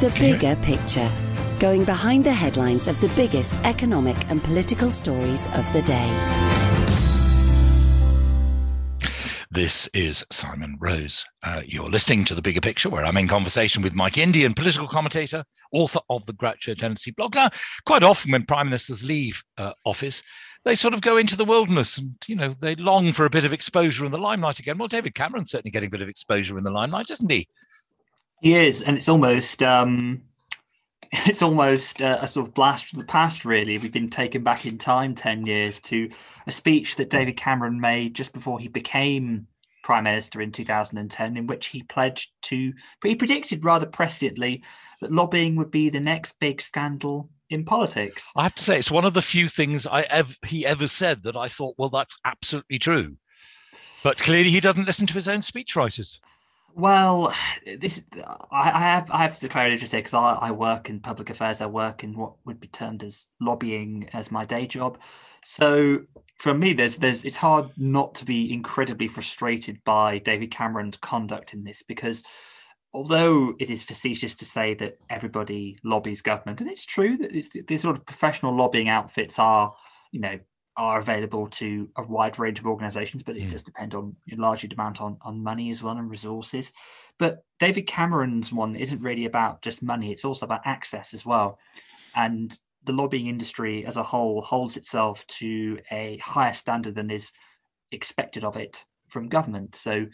[0.00, 1.10] The bigger picture.
[1.58, 6.08] Going behind the headlines of the biggest economic and political stories of the day.
[9.50, 11.26] This is Simon Rose.
[11.42, 14.86] Uh, you're listening to The Bigger Picture, where I'm in conversation with Mike Indian, political
[14.86, 17.34] commentator, author of the Groucho Tendency blog.
[17.34, 17.50] Now,
[17.84, 20.22] quite often when prime ministers leave uh, office,
[20.64, 23.44] they sort of go into the wilderness and, you know, they long for a bit
[23.44, 24.78] of exposure in the limelight again.
[24.78, 27.48] Well, David Cameron's certainly getting a bit of exposure in the limelight, isn't he?
[28.40, 30.22] He is, and it's almost um,
[31.12, 33.44] it's almost uh, a sort of blast from the past.
[33.44, 36.08] Really, we've been taken back in time ten years to
[36.46, 39.46] a speech that David Cameron made just before he became
[39.88, 44.60] prime minister in 2010, in which he pledged to, he predicted rather presciently
[45.00, 48.30] that lobbying would be the next big scandal in politics.
[48.36, 51.36] I have to say, it's one of the few things I he ever said that
[51.36, 53.16] I thought, well, that's absolutely true.
[54.02, 56.18] But clearly, he doesn't listen to his own speechwriters.
[56.74, 57.34] Well,
[57.80, 58.02] this
[58.52, 61.60] I, have I have to declare it just because I, I work in public affairs.
[61.60, 64.98] I work in what would be termed as lobbying as my day job.
[65.44, 66.00] So
[66.38, 71.52] for me, there's there's it's hard not to be incredibly frustrated by David Cameron's conduct
[71.52, 72.22] in this because
[72.94, 77.50] although it is facetious to say that everybody lobbies government, and it's true that it's,
[77.66, 79.74] these sort of professional lobbying outfits are,
[80.12, 80.38] you know,
[80.78, 83.48] are available to a wide range of organizations, but it mm.
[83.50, 86.72] does depend on largely depend on, on money as well and resources.
[87.18, 91.58] But David Cameron's one isn't really about just money, it's also about access as well.
[92.14, 97.32] And the lobbying industry as a whole holds itself to a higher standard than is
[97.90, 99.74] expected of it from government.
[99.74, 100.06] So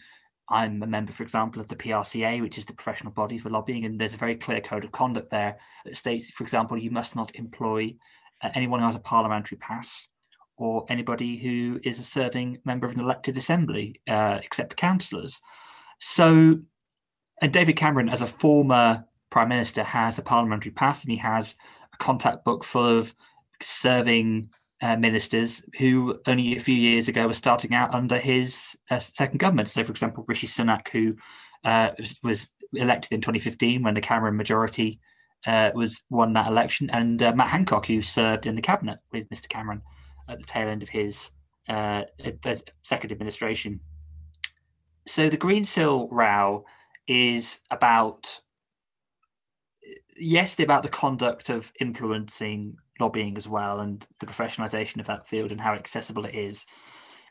[0.49, 3.85] I'm a member, for example, of the PRCA, which is the professional body for lobbying,
[3.85, 7.15] and there's a very clear code of conduct there that states, for example, you must
[7.15, 7.95] not employ
[8.41, 10.07] uh, anyone who has a parliamentary pass
[10.57, 15.41] or anybody who is a serving member of an elected assembly, uh, except councillors.
[15.99, 16.59] So,
[17.41, 21.55] and David Cameron, as a former prime minister, has a parliamentary pass and he has
[21.93, 23.13] a contact book full of
[23.61, 24.49] serving
[24.81, 29.39] uh, ministers who only a few years ago were starting out under his uh, second
[29.39, 29.69] government.
[29.69, 31.15] So, for example, Rishi Sunak, who
[31.63, 34.99] uh, was, was, elected in 2015 when the Cameron majority
[35.45, 39.29] uh, was won that election, and uh, Matt Hancock, who served in the cabinet with
[39.29, 39.47] Mr.
[39.47, 39.81] Cameron
[40.27, 41.31] at the tail end of his
[41.67, 42.03] uh,
[42.81, 43.79] second administration.
[45.07, 46.65] So the Greensill row
[47.07, 48.41] is about
[50.17, 55.51] yes, about the conduct of influencing lobbying as well and the professionalization of that field
[55.51, 56.65] and how accessible it is.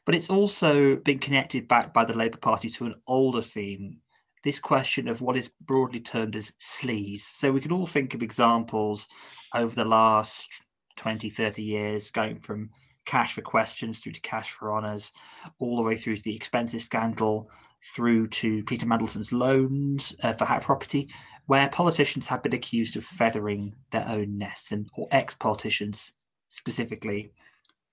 [0.04, 4.00] But it's also been connected back by the Labour Party to an older theme
[4.44, 7.22] this question of what is broadly termed as sleaze.
[7.22, 9.08] So we can all think of examples
[9.54, 10.60] over the last
[10.96, 12.70] 20, 30 years, going from
[13.04, 15.12] cash for questions through to cash for honours,
[15.58, 17.50] all the way through to the expenses scandal,
[17.94, 21.08] through to Peter Mandelson's loans uh, for Hat Property,
[21.46, 26.12] where politicians have been accused of feathering their own nests, and or ex-politicians
[26.48, 27.32] specifically.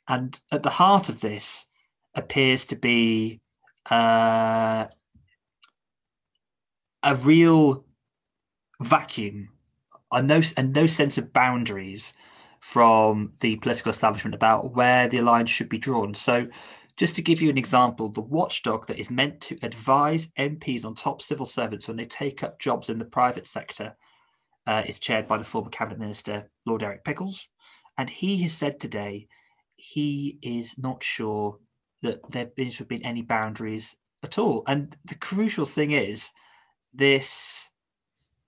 [0.07, 1.65] And at the heart of this
[2.15, 3.41] appears to be
[3.89, 4.85] uh,
[7.03, 7.85] a real
[8.81, 9.49] vacuum,
[10.11, 12.13] and no, and no sense of boundaries
[12.61, 16.13] from the political establishment about where the alliance should be drawn.
[16.13, 16.47] So,
[16.95, 20.93] just to give you an example, the watchdog that is meant to advise MPs on
[20.93, 23.95] top civil servants when they take up jobs in the private sector
[24.67, 27.47] uh, is chaired by the former cabinet minister, Lord Eric Pickles.
[27.97, 29.27] And he has said today
[29.75, 31.57] he is not sure
[32.03, 34.63] that there should have been any boundaries at all.
[34.67, 36.29] And the crucial thing is
[36.93, 37.69] this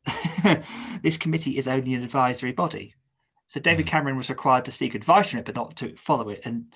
[1.01, 2.93] this committee is only an advisory body.
[3.53, 3.89] So David hmm.
[3.89, 6.41] Cameron was required to seek advice from it, but not to follow it.
[6.43, 6.73] And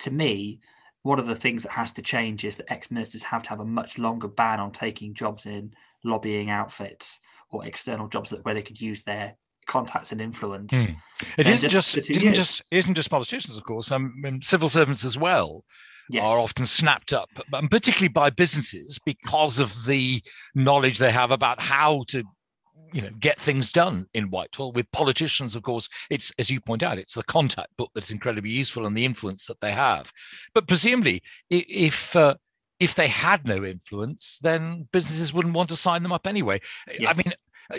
[0.00, 0.60] to me,
[1.02, 3.64] one of the things that has to change is that ex-ministers have to have a
[3.64, 5.72] much longer ban on taking jobs in
[6.04, 7.20] lobbying outfits
[7.50, 9.36] or external jobs that where they could use their
[9.66, 10.70] contacts and influence.
[10.74, 10.96] Mm.
[11.38, 13.90] It isn't just, just isn't just isn't just politicians, of course.
[13.90, 15.64] Um, I mean, civil servants as well
[16.10, 16.28] yes.
[16.28, 20.22] are often snapped up, and particularly by businesses because of the
[20.54, 22.22] knowledge they have about how to
[22.92, 24.72] you know get things done in Whitehall.
[24.72, 28.50] With politicians, of course, it's as you point out, it's the contact book that's incredibly
[28.50, 30.12] useful and the influence that they have.
[30.54, 32.34] But presumably, if uh,
[32.80, 36.60] if they had no influence, then businesses wouldn't want to sign them up anyway.
[36.98, 37.10] Yes.
[37.10, 37.32] I mean,
[37.74, 37.78] uh,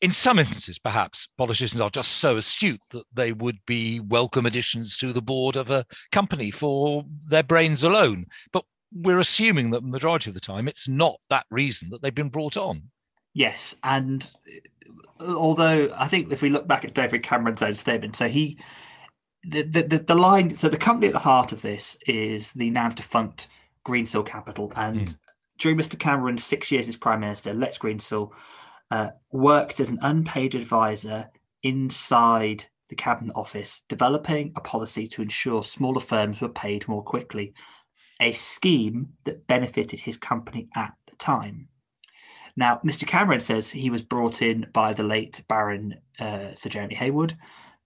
[0.00, 4.98] in some instances, perhaps politicians are just so astute that they would be welcome additions
[4.98, 8.26] to the board of a company for their brains alone.
[8.52, 12.14] But we're assuming that the majority of the time it's not that reason that they've
[12.14, 12.82] been brought on.
[13.34, 14.30] Yes, and
[15.20, 18.58] uh, although I think if we look back at David Cameron's own statement, so he
[19.46, 22.88] the the, the line so the company at the heart of this is the now
[22.88, 23.48] defunct
[23.86, 25.16] Greensill Capital, and mm.
[25.58, 25.98] during Mr.
[25.98, 28.30] Cameron's six years as Prime Minister, Lex Greensill
[28.90, 31.28] uh, worked as an unpaid advisor
[31.62, 37.54] inside the Cabinet Office, developing a policy to ensure smaller firms were paid more quickly,
[38.20, 41.68] a scheme that benefited his company at the time.
[42.56, 43.06] Now, Mr.
[43.06, 47.36] Cameron says he was brought in by the late Baron uh, Sir Jeremy Heywood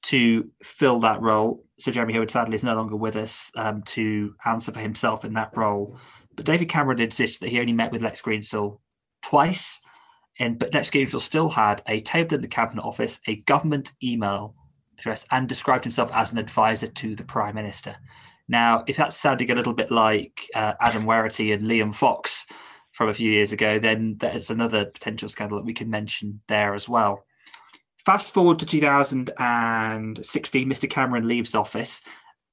[0.03, 1.65] to fill that role.
[1.79, 5.33] Sir Jeremy Heywood sadly is no longer with us um, to answer for himself in
[5.35, 5.99] that role.
[6.37, 8.79] But David Cameron insists that he only met with Lex Greensill
[9.23, 9.81] twice,
[10.39, 14.55] and but Lex Greensill still had a table in the Cabinet Office, a government email
[14.99, 17.97] address, and described himself as an advisor to the Prime Minister.
[18.49, 22.47] Now, if that's sounding a little bit like uh, Adam Werritty and Liam Fox
[22.93, 26.75] from a few years ago, then there's another potential scandal that we can mention there
[26.75, 27.25] as well.
[28.05, 30.91] Fast forward to 2016, Mr.
[30.91, 32.01] Cameron leaves office.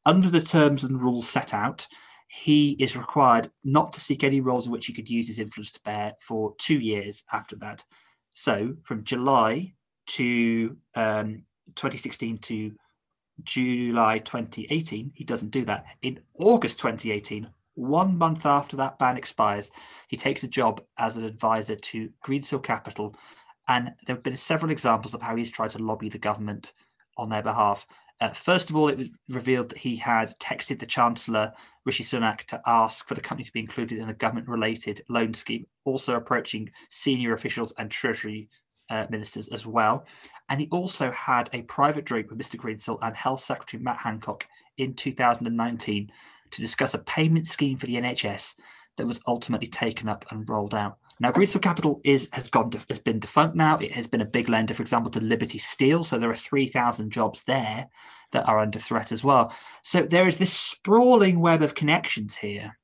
[0.06, 1.88] Under the terms and rules set out,
[2.28, 5.72] he is required not to seek any roles in which he could use his influence
[5.72, 7.84] to bear for two years after that.
[8.32, 9.74] So, from July
[10.08, 11.44] to um,
[11.76, 12.74] 2016 to
[13.44, 15.86] July 2018, he doesn't do that.
[16.02, 19.72] In August 2018, one month after that ban expires,
[20.08, 23.16] he takes a job as an advisor to Greensill Capital.
[23.68, 26.74] And there have been several examples of how he's tried to lobby the government
[27.18, 27.86] on their behalf.
[28.22, 31.52] Uh, first of all, it was revealed that he had texted the Chancellor,
[31.86, 35.34] Rishi Sunak, to ask for the company to be included in a government related loan
[35.34, 38.50] scheme, also approaching senior officials and Treasury
[38.90, 40.06] uh, ministers as well.
[40.50, 42.56] And he also had a private drink with Mr.
[42.56, 44.46] Greensill and Health Secretary Matt Hancock
[44.78, 46.12] in 2019
[46.52, 48.56] to discuss a payment scheme for the NHS
[48.98, 50.98] that was ultimately taken up and rolled out.
[51.20, 53.78] Now, Greensill Capital is has gone has been defunct now.
[53.78, 56.04] It has been a big lender, for example, to Liberty Steel.
[56.04, 57.88] So there are three thousand jobs there
[58.32, 59.54] that are under threat as well.
[59.82, 62.78] So there is this sprawling web of connections here.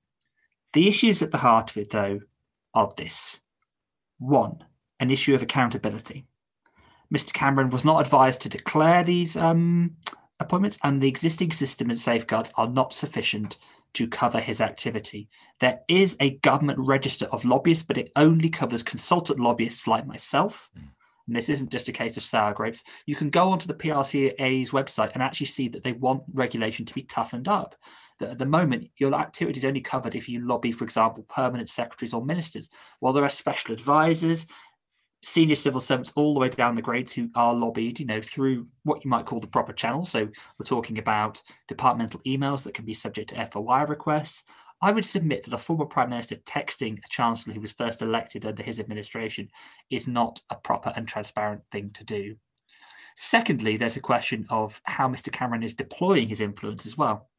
[0.74, 2.22] The issues at the heart of it, though,
[2.74, 3.40] are this:
[4.18, 4.64] one,
[5.02, 6.26] an issue of accountability.
[7.14, 7.34] Mr.
[7.34, 9.98] Cameron was not advised to declare these um,
[10.42, 13.58] appointments, and the existing system and safeguards are not sufficient
[13.94, 15.30] to cover his activity.
[15.60, 20.70] There is a government register of lobbyists, but it only covers consultant lobbyists like myself.
[20.78, 20.88] Mm.
[21.28, 22.84] And this isn't just a case of sour grapes.
[23.06, 26.94] You can go onto the PRCA's website and actually see that they want regulation to
[26.94, 27.76] be toughened up.
[28.20, 31.70] That at the moment, your activity is only covered if you lobby, for example, permanent
[31.70, 34.48] secretaries or ministers, while there are special advisors
[35.24, 38.66] senior civil servants all the way down the grades who are lobbied, you know, through
[38.84, 40.10] what you might call the proper channels.
[40.10, 40.22] So
[40.58, 44.44] we're talking about departmental emails that can be subject to FOI requests.
[44.82, 48.48] I would submit that a former prime minister texting a chancellor who was first elected
[48.48, 49.50] under his administration
[49.92, 52.36] is not a proper and transparent thing to do.
[53.16, 55.32] Secondly, there's a question of how Mr.
[55.32, 57.30] Cameron is deploying his influence as well.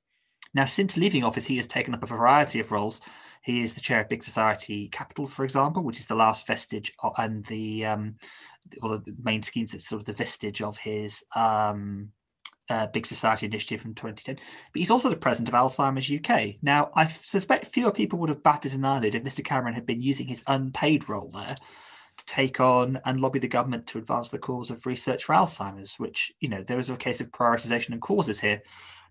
[0.55, 3.01] Now, since leaving office, he has taken up a variety of roles
[3.43, 6.93] he is the chair of Big Society Capital, for example, which is the last vestige
[7.01, 8.17] of, and the um,
[8.81, 12.09] one of the main schemes that's sort of the vestige of his um,
[12.71, 14.37] uh, Big Society initiative from 2010.
[14.37, 16.57] But he's also the president of Alzheimer's UK.
[16.63, 19.45] Now, I suspect fewer people would have batted an eyelid if Mr.
[19.45, 21.57] Cameron had been using his unpaid role there
[22.17, 25.99] to take on and lobby the government to advance the cause of research for Alzheimer's,
[25.99, 28.63] which, you know, there is a case of prioritization and causes here.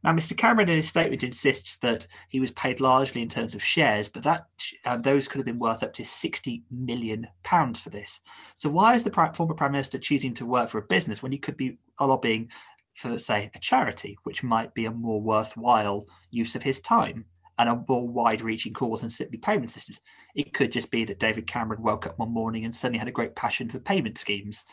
[0.04, 0.36] Now, Mr.
[0.36, 4.24] Cameron in his statement insists that he was paid largely in terms of shares, but
[4.24, 4.48] that
[4.84, 8.22] uh, those could have been worth up to 60 million pounds for this.
[8.56, 11.38] So, why is the former prime minister choosing to work for a business when he
[11.38, 12.50] could be lobbying
[12.96, 17.26] for, say, a charity, which might be a more worthwhile use of his time?
[17.60, 20.00] and a more wide-reaching cause than simply payment systems.
[20.34, 23.12] It could just be that David Cameron woke up one morning and suddenly had a
[23.12, 24.66] great passion for payment schemes.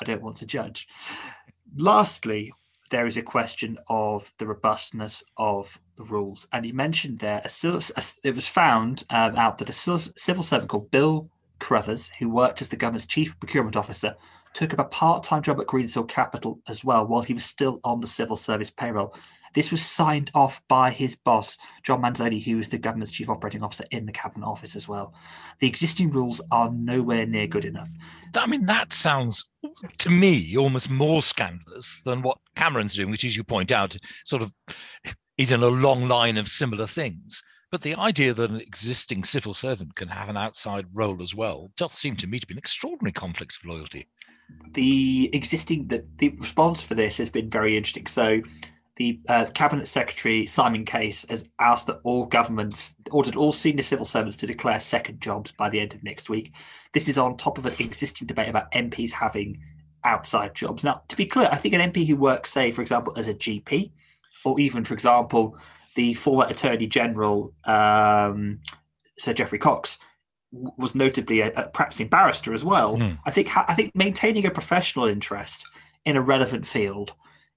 [0.00, 0.86] I don't want to judge.
[1.76, 2.52] Lastly,
[2.92, 6.46] there is a question of the robustness of the rules.
[6.52, 10.68] And he mentioned there, a, a, it was found um, out that a civil servant
[10.68, 14.14] called Bill Crothers, who worked as the government's chief procurement officer,
[14.52, 18.02] took up a part-time job at Greensill Capital as well while he was still on
[18.02, 19.14] the civil service payroll.
[19.54, 23.62] This was signed off by his boss, John Manzoni, who was the government's chief operating
[23.62, 25.14] officer in the cabinet office as well.
[25.60, 27.88] The existing rules are nowhere near good enough.
[28.34, 29.44] I mean, that sounds
[29.98, 34.42] to me almost more scandalous than what Cameron's doing, which, as you point out, sort
[34.42, 34.52] of
[35.38, 37.42] is in a long line of similar things.
[37.70, 41.70] But the idea that an existing civil servant can have an outside role as well
[41.76, 44.08] does seem to me to be an extraordinary conflict of loyalty.
[44.72, 48.06] The existing the, the response for this has been very interesting.
[48.06, 48.42] So
[48.96, 54.04] the uh, cabinet secretary Simon Case has asked that all governments ordered all senior civil
[54.04, 56.52] servants to declare second jobs by the end of next week.
[56.92, 59.58] This is on top of an existing debate about MPs having
[60.04, 60.84] outside jobs.
[60.84, 63.34] Now, to be clear, I think an MP who works, say, for example, as a
[63.34, 63.90] GP,
[64.44, 65.56] or even, for example,
[65.94, 68.60] the former Attorney General, um,
[69.18, 69.98] Sir Geoffrey Cox,
[70.52, 72.96] w- was notably a, a, practicing barrister as well.
[72.96, 73.18] Mm.
[73.24, 75.64] I think ha- I think maintaining a professional interest
[76.04, 77.14] in a relevant field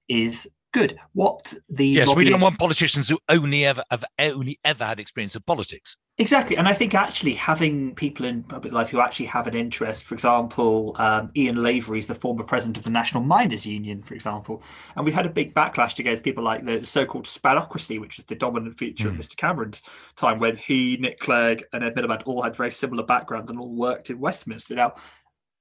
[0.08, 1.00] is good.
[1.13, 2.25] What the yes, lobbying...
[2.25, 5.96] we don't want politicians who only ever have only ever had experience of politics.
[6.17, 10.03] Exactly, and I think actually having people in public life who actually have an interest,
[10.03, 14.13] for example, um, Ian Lavery is the former president of the National Miners Union, for
[14.13, 14.63] example,
[14.96, 18.36] and we had a big backlash against people like the so-called spadocracy, which is the
[18.36, 19.12] dominant feature mm.
[19.12, 19.32] of Mr.
[19.32, 19.48] Hmm.
[19.48, 19.82] Cameron's
[20.15, 23.75] time when he, Nick Clegg, and Ed Miliband all had very similar backgrounds and all
[23.75, 24.75] worked in Westminster.
[24.75, 24.96] Now,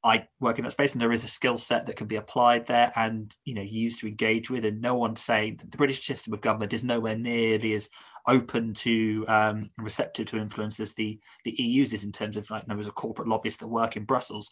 [0.04, 2.66] I work in that space, and there is a skill set that can be applied
[2.66, 4.64] there and you know used to engage with.
[4.66, 7.88] And no one's saying the British system of government is nowhere nearly as
[8.26, 12.68] open to um, receptive to influence as the the EU's is in terms of like
[12.76, 14.50] was a corporate lobbyist that work in Brussels.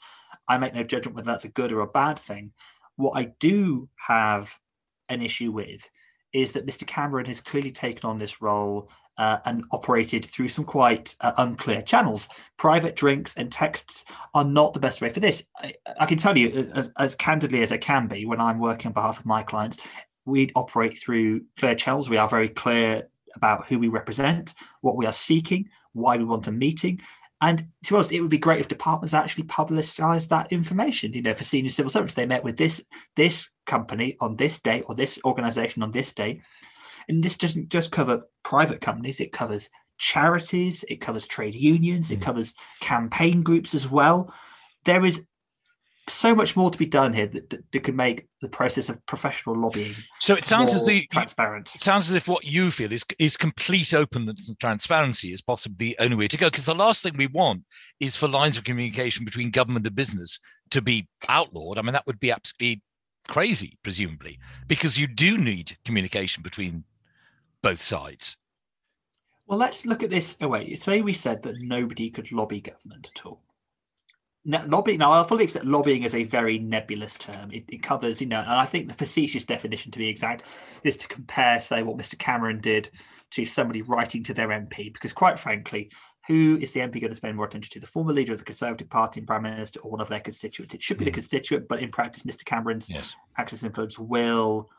[0.48, 2.52] I make no judgment whether that's a good or a bad thing.
[2.96, 4.58] What I do have
[5.10, 5.88] an issue with
[6.32, 6.86] is that Mr.
[6.86, 8.90] Cameron has clearly taken on this role
[9.22, 12.28] uh, and operated through some quite uh, unclear channels.
[12.56, 15.44] Private drinks and texts are not the best way for this.
[15.60, 18.88] I, I can tell you, as, as, candidly as I can be, when I'm working
[18.88, 19.78] on behalf of my clients,
[20.24, 22.10] we operate through clear channels.
[22.10, 26.48] We are very clear about who we represent, what we are seeking, why we want
[26.48, 27.00] a meeting.
[27.40, 31.12] And to be honest, it would be great if departments actually publicised that information.
[31.12, 34.82] You know, for senior civil servants, they met with this this company on this day
[34.82, 36.42] or this organization on this day
[37.08, 39.68] and this doesn't just cover private companies, it covers
[39.98, 42.22] charities, it covers trade unions, it mm.
[42.22, 44.34] covers campaign groups as well.
[44.84, 45.24] There is
[46.08, 49.04] so much more to be done here that, that, that, could make the process of
[49.06, 49.94] professional lobbying.
[50.18, 51.74] So it sounds as the transparent.
[51.74, 55.90] It sounds as if what you feel is is complete openness and transparency is possibly
[55.90, 56.50] the only way to go.
[56.50, 57.62] Because the last thing we want
[58.00, 60.38] is for lines of communication between government and business
[60.70, 61.78] to be outlawed.
[61.78, 62.82] I mean, that would be absolutely
[63.28, 66.84] crazy, presumably, because you do need communication between
[67.62, 68.36] both sides.
[69.46, 70.74] Well, let's look at this away.
[70.76, 73.42] Say we said that nobody could lobby government at all.
[74.44, 74.98] Now, lobbying.
[74.98, 77.52] Now, I fully accept lobbying is a very nebulous term.
[77.52, 80.44] It, it, covers, you know, and I think the facetious definition, to be exact,
[80.82, 82.18] is to compare, say, what Mr.
[82.18, 82.90] Cameron did
[83.32, 84.92] to somebody writing to their MP.
[84.92, 85.90] Because, quite frankly,
[86.26, 87.80] who is the MP going to spend more attention to?
[87.80, 90.74] The former leader of the Conservative Party and Prime Minister, or one of their constituents?
[90.74, 91.06] It should be mm.
[91.06, 91.16] the hmm.
[91.16, 92.44] constituent, but in practice, Mr.
[92.44, 93.14] Cameron's yes.
[93.36, 94.70] access influence will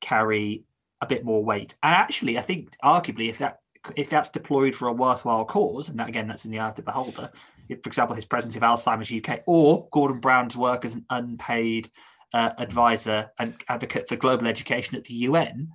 [0.00, 0.64] carry
[1.04, 1.76] a bit more weight.
[1.82, 3.60] And actually, I think arguably, if that
[3.96, 6.74] if that's deployed for a worthwhile cause, and that again, that's in the eye of
[6.74, 7.30] the beholder.
[7.68, 11.90] If, for example, his presence of Alzheimer's UK or Gordon Brown's work as an unpaid
[12.32, 15.70] uh, advisor and advocate for global education at the UN.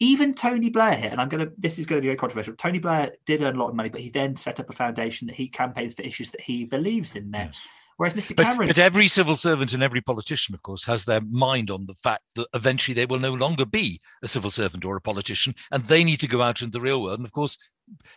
[0.00, 2.54] Even Tony Blair here, and I'm to, this is going to be very controversial.
[2.56, 5.26] Tony Blair did earn a lot of money, but he then set up a foundation
[5.28, 7.50] that he campaigns for issues that he believes in there.
[7.52, 7.56] Yes.
[7.96, 8.36] Whereas Mr.
[8.36, 8.68] Cameron.
[8.68, 11.94] But, but, every civil servant and every politician, of course, has their mind on the
[11.94, 15.84] fact that eventually they will no longer be a civil servant or a politician, and
[15.84, 17.20] they need to go out into the real world.
[17.20, 17.56] And of course,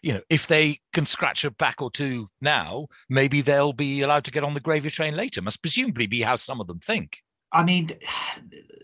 [0.02, 4.24] you know, if they can scratch a back or two now, maybe they'll be allowed
[4.26, 5.42] to get on the gravy train later.
[5.42, 7.20] Must presumably be how some of them think.
[7.52, 7.92] I mean,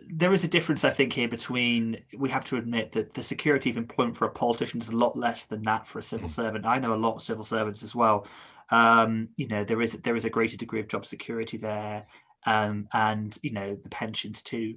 [0.10, 3.70] there is a difference, I think, here between we have to admit that the security
[3.70, 6.32] of employment for a politician is a lot less than that for a civil mm.
[6.32, 6.66] servant.
[6.66, 8.26] I know a lot of civil servants as well
[8.74, 12.08] um, you know there is there is a greater degree of job security there,
[12.48, 14.76] um, and you know the pensions too.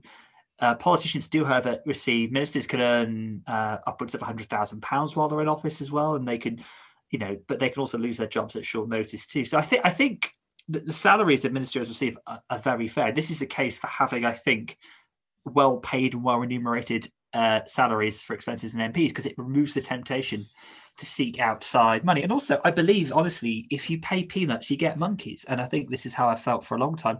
[0.60, 5.28] Uh, politicians do, however, receive ministers can earn uh, upwards of hundred thousand pounds while
[5.28, 6.62] they're in office as well, and they can,
[7.10, 9.46] you know, but they can also lose their jobs at short notice too.
[9.46, 10.30] So I think I think
[10.68, 13.12] the, the salaries that ministers receive are, are, very fair.
[13.12, 14.76] This is the case for having, I think,
[15.46, 19.80] well paid and well remunerated uh, salaries for expenses and MPs because it removes the
[19.80, 20.46] temptation
[20.96, 22.22] to seek outside money.
[22.22, 25.44] And also, I believe, honestly, if you pay peanuts, you get monkeys.
[25.48, 27.18] And I think this is how I felt for a long time.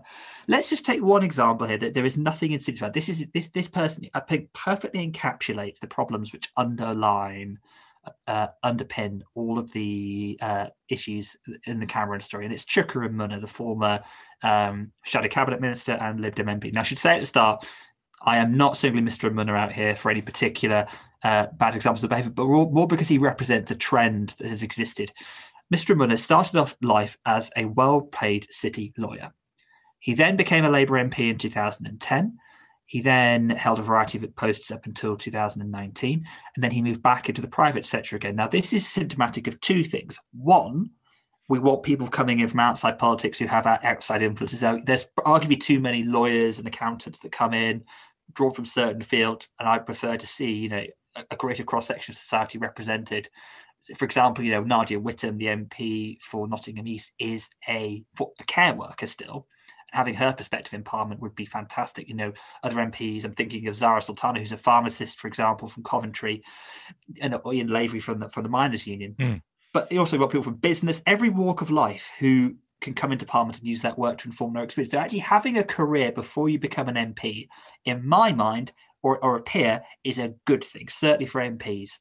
[0.49, 2.95] Let's just take one example here that there is nothing in about.
[2.95, 7.59] This is this this person I think perfectly encapsulates the problems which underline
[8.27, 13.41] uh, underpin all of the uh, issues in the Cameron story, and it's Chuka Umunna,
[13.41, 14.03] the former
[14.43, 16.73] um, shadow cabinet minister and Lib Dem MP.
[16.73, 17.67] Now, I should say at the start,
[18.23, 19.31] I am not singling Mr.
[19.31, 20.87] Umunna out here for any particular
[21.27, 25.13] uh, bad examples of behavior, but more because he represents a trend that has existed.
[25.75, 25.93] Mr.
[25.93, 29.33] Umunna started off life as a well paid city lawyer.
[29.99, 32.39] He then became a Labour MP in 2010.
[32.85, 37.29] He then held a variety of posts up until 2019, and then he moved back
[37.29, 38.37] into the private sector again.
[38.37, 40.21] Now, this is symptomatic of two things.
[40.33, 40.91] One,
[41.49, 44.61] we want people coming in from outside politics who have outside influences.
[44.61, 47.83] There's arguably too many lawyers and accountants that come in,
[48.33, 50.85] drawn from certain fields, and I prefer to see, you know,
[51.31, 53.29] a greater cross section of society represented.
[53.97, 58.75] For example, you know, Nadia Whittome, the MP for Nottingham East, is a, a care
[58.75, 59.47] worker still.
[59.93, 62.09] Having her perspective in Parliament would be fantastic.
[62.09, 62.33] You know,
[62.63, 66.43] other MPs, I'm thinking of Zarah Sultana, who's a pharmacist, for example, from Coventry,
[67.21, 69.15] and Ian Lavery from the, from the Miners' Union.
[69.19, 69.43] Mm.
[69.73, 73.27] But you also got people from business, every walk of life who can come into
[73.27, 74.93] Parliament and use that work to inform their experience.
[74.93, 77.49] So actually having a career before you become an MP,
[77.85, 78.73] in my mind,
[79.07, 82.01] or, or a peer is a good thing, certainly for MPs.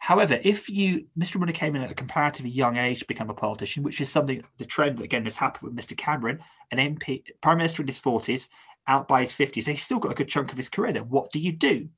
[0.00, 1.38] However, if you, Mr.
[1.38, 4.44] Umunna came in at a comparatively young age to become a politician, which is something,
[4.58, 5.96] the trend that again has happened with Mr.
[5.96, 6.40] Cameron,
[6.72, 8.48] an MP, Prime Minister in his 40s,
[8.86, 11.04] out by his 50s, he's still got a good chunk of his career there.
[11.04, 11.88] What do you do?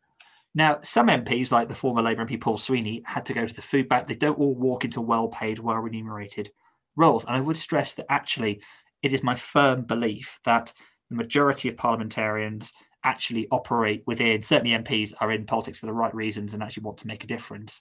[0.54, 3.60] Now, some MPs, like the former Labour MP Paul Sweeney, had to go to the
[3.60, 4.06] food bank.
[4.06, 6.52] They don't all walk into well paid, well remunerated
[6.94, 7.24] roles.
[7.24, 8.62] And I would stress that actually,
[9.02, 10.72] it is my firm belief that
[11.10, 12.72] the majority of parliamentarians
[13.04, 16.98] actually operate within certainly MPs are in politics for the right reasons and actually want
[16.98, 17.80] to make a difference.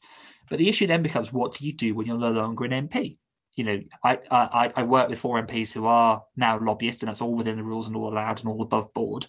[0.49, 3.17] But the issue then becomes what do you do when you're no longer an MP?
[3.55, 7.21] You know, I I, I work with four MPs who are now lobbyists, and that's
[7.21, 9.27] all within the rules and all allowed and all above board.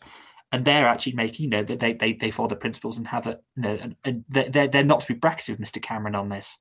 [0.52, 3.26] And they're actually making, you know, that they, they they follow the principles and have
[3.26, 5.82] a, you know, and, and they're they're not to be bracketed with Mr.
[5.82, 6.56] Cameron on this.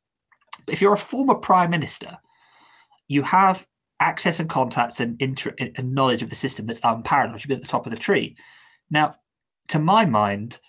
[0.66, 2.18] But if you're a former prime minister,
[3.08, 3.66] you have
[4.00, 7.36] access and contacts and, inter- and knowledge of the system that's unparalleled.
[7.36, 8.36] You should be at the top of the tree.
[8.90, 9.16] Now,
[9.70, 10.60] to my mind,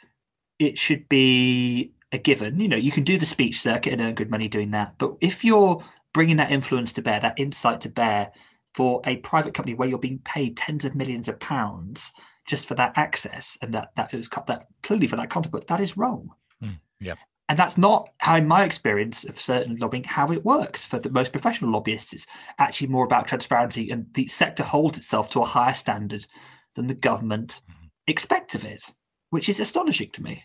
[0.58, 2.60] it should be a given.
[2.60, 4.94] You know, you can do the speech circuit and earn good money doing that.
[4.98, 5.82] But if you're
[6.12, 8.32] bringing that influence to bear, that insight to bear
[8.74, 12.12] for a private company where you're being paid tens of millions of pounds
[12.46, 15.80] just for that access and that that is that clearly for that content, but that
[15.80, 16.30] is wrong.
[16.62, 17.14] Mm, yeah.
[17.48, 21.10] And that's not how, in my experience of certain lobbying, how it works for the
[21.10, 22.12] most professional lobbyists.
[22.12, 22.26] It's
[22.58, 26.26] actually more about transparency, and the sector holds itself to a higher standard
[26.74, 28.82] than the government mm expect of it,
[29.30, 30.44] which is astonishing to me.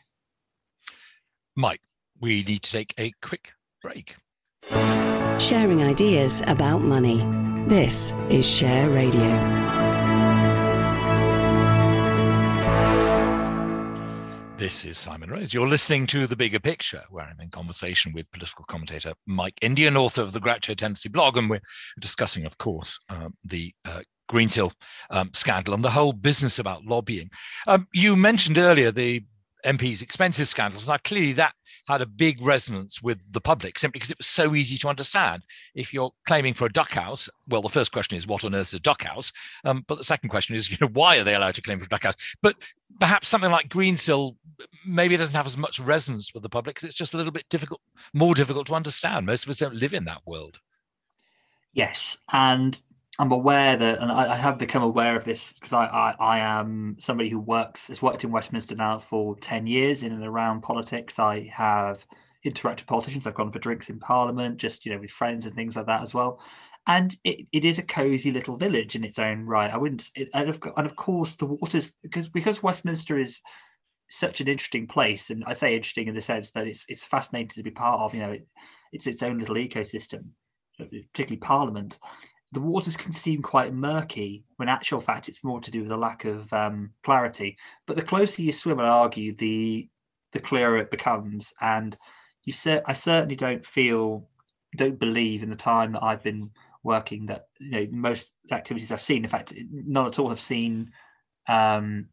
[1.55, 1.81] Mike,
[2.19, 4.15] we need to take a quick break.
[5.39, 7.25] Sharing ideas about money.
[7.67, 9.67] This is Share Radio.
[14.57, 15.53] This is Simon Rose.
[15.53, 19.95] You're listening to The Bigger Picture, where I'm in conversation with political commentator Mike Indian,
[19.95, 21.37] author of the Groucho Tendency blog.
[21.37, 21.61] And we're
[21.99, 24.73] discussing, of course, um, the uh, Greensill
[25.09, 27.29] um, scandal and the whole business about lobbying.
[27.65, 29.23] Um, you mentioned earlier the
[29.65, 30.87] MP's expenses scandals.
[30.87, 31.53] Now, clearly, that
[31.87, 35.43] had a big resonance with the public simply because it was so easy to understand.
[35.73, 38.67] If you're claiming for a duck house, well, the first question is, what on earth
[38.67, 39.31] is a duck house?
[39.65, 41.85] Um, but the second question is, you know, why are they allowed to claim for
[41.85, 42.15] a duck house?
[42.41, 42.55] But
[42.99, 44.35] perhaps something like Greensill
[44.85, 47.31] maybe it doesn't have as much resonance with the public because it's just a little
[47.31, 47.81] bit difficult,
[48.13, 49.25] more difficult to understand.
[49.25, 50.59] Most of us don't live in that world.
[51.73, 52.81] Yes, and
[53.19, 56.39] I'm aware that, and I, I have become aware of this because I, I, I,
[56.39, 60.61] am somebody who works, has worked in Westminster now for 10 years in and around
[60.61, 61.17] politics.
[61.17, 62.05] I have
[62.45, 63.25] interacted with politicians.
[63.25, 66.03] I've gone for drinks in Parliament, just, you know, with friends and things like that
[66.03, 66.39] as well.
[66.85, 69.73] And it, it is a cozy little village in its own right.
[69.73, 73.41] I wouldn't, it, and, of, and of course, the waters, because because Westminster is
[74.09, 77.49] such an interesting place, and I say interesting in the sense that it's it's fascinating
[77.49, 78.13] to be part of.
[78.13, 78.47] You know, it,
[78.93, 80.27] it's its own little ecosystem,
[80.77, 81.99] particularly Parliament
[82.51, 85.97] the waters can seem quite murky when actual fact it's more to do with a
[85.97, 87.57] lack of um, clarity.
[87.85, 89.89] But the closer you swim i argue the
[90.31, 91.53] the clearer it becomes.
[91.61, 91.97] And
[92.43, 94.27] you cer- i certainly don't feel
[94.75, 96.51] don't believe in the time that i've been
[96.83, 99.23] working that you know most activities i've seen.
[99.23, 100.91] In fact none at all have seen
[101.47, 102.07] um,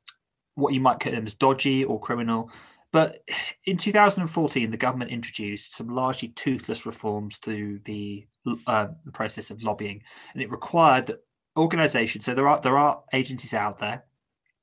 [0.54, 2.50] what you might call them as dodgy or criminal.
[2.92, 3.24] But
[3.64, 8.24] in 2014, the government introduced some largely toothless reforms to the,
[8.66, 10.02] uh, the process of lobbying,
[10.32, 11.24] and it required that
[11.56, 12.24] organisations.
[12.24, 14.04] So there are there are agencies out there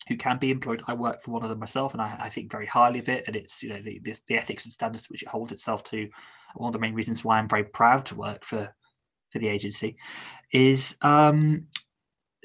[0.07, 0.81] who can be employed.
[0.87, 3.23] I work for one of them myself, and I, I think very highly of it.
[3.27, 5.83] And it's you know the, the, the ethics and standards to which it holds itself
[5.85, 6.09] to.
[6.55, 8.73] One of the main reasons why I'm very proud to work for
[9.31, 9.95] for the agency
[10.51, 11.67] is um,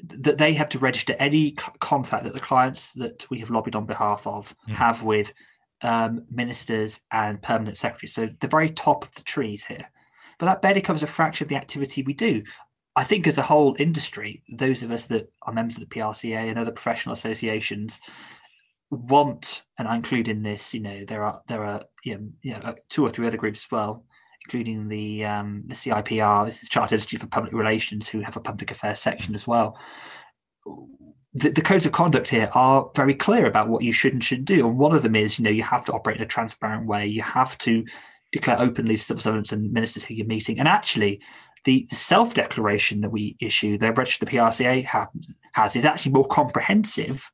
[0.03, 3.85] that they have to register any contact that the clients that we have lobbied on
[3.85, 4.73] behalf of mm.
[4.73, 5.33] have with
[5.81, 8.13] um, ministers and permanent secretaries.
[8.13, 9.89] So the very top of the trees here.
[10.39, 12.43] But that barely covers a fraction of the activity we do.
[12.95, 16.49] I think as a whole industry, those of us that are members of the PRCA
[16.49, 17.99] and other professional associations
[18.89, 22.51] want, and I include in this, you know, there are there are you know, you
[22.53, 24.03] know two or three other groups as well,
[24.45, 28.41] including the um, the CIPR, this is Chartered Institute for Public Relations, who have a
[28.41, 29.77] public affairs section as well
[31.37, 34.47] the, the, codes of conduct here are very clear about what you should and shouldn't
[34.47, 34.67] do.
[34.67, 37.05] And one of them is, you know, you have to operate in a transparent way.
[37.05, 37.85] You have to
[38.31, 40.59] declare openly to civil servants and ministers who you're meeting.
[40.59, 41.21] And actually,
[41.65, 45.07] the, the self-declaration that we issue, the register the PRCA has,
[45.53, 47.31] has, is actually more comprehensive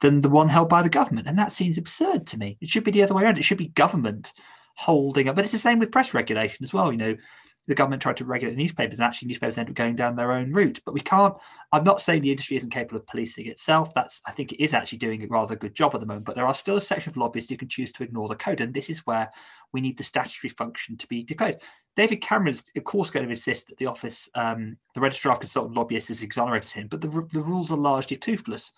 [0.00, 1.28] than the one held by the government.
[1.28, 2.58] And that seems absurd to me.
[2.60, 3.38] It should be the other way around.
[3.38, 4.32] It should be government
[4.76, 5.36] holding up.
[5.36, 6.90] But it's the same with press regulation as well.
[6.90, 7.16] You know,
[7.66, 10.50] the government tried to regulate newspapers, and actually newspapers ended up going down their own
[10.50, 10.80] route.
[10.84, 11.34] But we can't.
[11.72, 13.94] I'm not saying the industry isn't capable of policing itself.
[13.94, 16.26] That's I think it is actually doing a rather good job at the moment.
[16.26, 18.60] But there are still a section of lobbyists who can choose to ignore the code,
[18.60, 19.30] and this is where
[19.72, 21.58] we need the statutory function to be declared.
[21.96, 25.76] David Cameron's, of course, going to insist that the office, um, the registrar of consultant
[25.76, 28.72] lobbyists, has exonerated him, but the the rules are largely toothless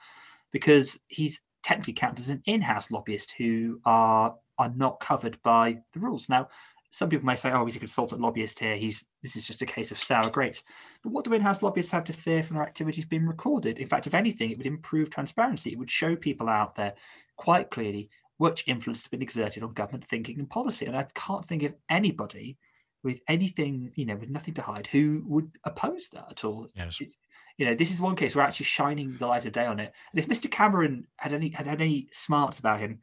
[0.50, 6.00] because he's technically counted as an in-house lobbyist who are are not covered by the
[6.00, 6.28] rules.
[6.28, 6.48] Now,
[6.92, 8.76] some people may say, "Oh, he's a consultant lobbyist here.
[8.76, 10.62] He's this is just a case of sour grapes."
[11.02, 13.78] But what do in-house lobbyists have to fear from their activities being recorded?
[13.78, 15.72] In fact, if anything, it would improve transparency.
[15.72, 16.94] It would show people out there
[17.36, 20.84] quite clearly which influence has been exerted on government thinking and policy.
[20.84, 22.58] And I can't think of anybody
[23.04, 26.68] with anything, you know, with nothing to hide, who would oppose that at all.
[26.74, 27.00] Yes.
[27.00, 29.92] you know, this is one case we're actually shining the light of day on it.
[30.12, 30.50] And if Mr.
[30.50, 33.00] Cameron had any had, had any smarts about him,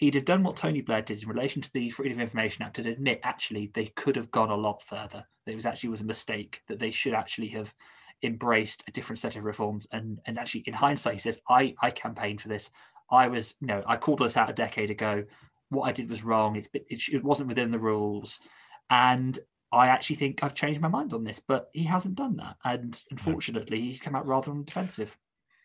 [0.00, 2.78] he'd have done what Tony Blair did in relation to the Freedom of Information Act
[2.78, 5.24] and admit actually they could have gone a lot further.
[5.44, 7.72] That it was actually was a mistake that they should actually have
[8.22, 9.86] embraced a different set of reforms.
[9.92, 12.70] And and actually, in hindsight, he says, I I campaigned for this.
[13.10, 15.24] I was you know I called this out a decade ago.
[15.68, 16.56] What I did was wrong.
[16.56, 18.40] It's it, it wasn't within the rules,
[18.88, 19.38] and
[19.70, 21.40] I actually think I've changed my mind on this.
[21.46, 25.16] But he hasn't done that, and unfortunately, he's come out rather on defensive.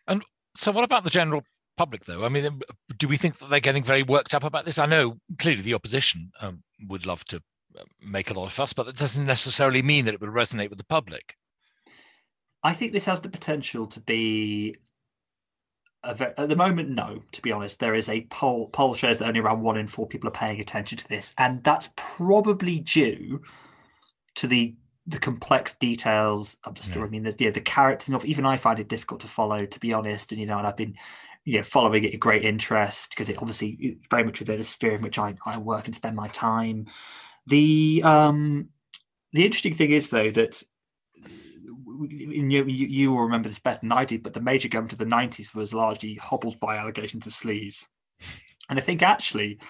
[0.06, 0.22] And
[0.54, 1.42] so, what about the general
[1.76, 2.24] public, though?
[2.24, 2.60] I mean,
[2.98, 4.78] do we think that they're getting very worked up about this?
[4.78, 7.36] I know clearly the opposition um, would love to
[7.78, 10.70] uh, make a lot of fuss, but that doesn't necessarily mean that it would resonate
[10.70, 11.34] with the public.
[12.62, 14.76] I think this has the potential to be.
[16.14, 17.22] Very, at the moment, no.
[17.32, 18.68] To be honest, there is a poll.
[18.68, 21.64] Poll shows that only around one in four people are paying attention to this, and
[21.64, 23.42] that's probably due
[24.36, 27.00] to the the complex details of the story.
[27.00, 27.06] Yeah.
[27.06, 28.24] I mean, there's yeah, the characters.
[28.24, 30.32] Even I find it difficult to follow, to be honest.
[30.32, 30.96] And you know, and I've been
[31.46, 34.96] you know, following it a great interest because it obviously very much within the sphere
[34.96, 36.86] in which I, I work and spend my time.
[37.46, 38.68] The um,
[39.32, 40.60] the interesting thing is though that
[42.10, 45.04] you, you will remember this better than I do, but the Major government of the
[45.04, 47.86] 90s was largely hobbled by allegations of sleaze.
[48.68, 49.60] And I think actually